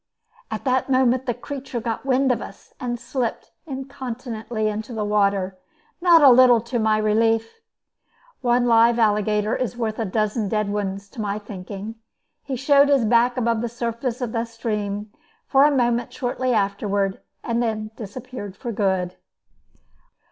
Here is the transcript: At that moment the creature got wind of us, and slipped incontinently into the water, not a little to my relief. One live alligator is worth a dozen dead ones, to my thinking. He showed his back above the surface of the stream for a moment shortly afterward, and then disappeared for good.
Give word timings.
At 0.49 0.65
that 0.65 0.89
moment 0.89 1.27
the 1.27 1.33
creature 1.35 1.79
got 1.79 2.07
wind 2.07 2.31
of 2.31 2.41
us, 2.41 2.73
and 2.79 2.99
slipped 2.99 3.51
incontinently 3.67 4.67
into 4.67 4.93
the 4.95 5.05
water, 5.05 5.59
not 6.01 6.23
a 6.23 6.31
little 6.31 6.59
to 6.59 6.79
my 6.79 6.97
relief. 6.97 7.59
One 8.41 8.65
live 8.65 8.97
alligator 8.97 9.55
is 9.55 9.77
worth 9.77 9.99
a 9.99 10.05
dozen 10.05 10.49
dead 10.49 10.73
ones, 10.73 11.07
to 11.09 11.21
my 11.21 11.37
thinking. 11.37 11.97
He 12.41 12.55
showed 12.55 12.89
his 12.89 13.05
back 13.05 13.37
above 13.37 13.61
the 13.61 13.69
surface 13.69 14.21
of 14.21 14.31
the 14.31 14.45
stream 14.45 15.11
for 15.45 15.65
a 15.65 15.69
moment 15.71 16.11
shortly 16.11 16.51
afterward, 16.51 17.21
and 17.43 17.61
then 17.61 17.91
disappeared 17.95 18.55
for 18.57 18.71
good. 18.71 19.17